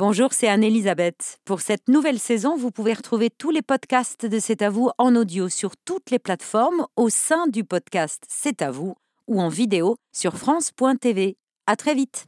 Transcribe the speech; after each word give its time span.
Bonjour, 0.00 0.32
c'est 0.32 0.48
Anne-Elisabeth. 0.48 1.40
Pour 1.44 1.60
cette 1.60 1.86
nouvelle 1.86 2.18
saison, 2.18 2.56
vous 2.56 2.70
pouvez 2.70 2.94
retrouver 2.94 3.28
tous 3.28 3.50
les 3.50 3.60
podcasts 3.60 4.24
de 4.24 4.38
C'est 4.38 4.62
à 4.62 4.70
vous 4.70 4.88
en 4.96 5.14
audio 5.14 5.50
sur 5.50 5.76
toutes 5.76 6.10
les 6.10 6.18
plateformes 6.18 6.86
au 6.96 7.10
sein 7.10 7.48
du 7.48 7.64
podcast 7.64 8.24
C'est 8.26 8.62
à 8.62 8.70
vous 8.70 8.94
ou 9.28 9.42
en 9.42 9.50
vidéo 9.50 9.96
sur 10.10 10.38
France.tv. 10.38 11.36
À 11.66 11.76
très 11.76 11.94
vite. 11.94 12.26